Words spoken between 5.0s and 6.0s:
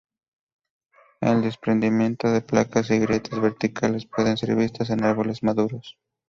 árboles maduros.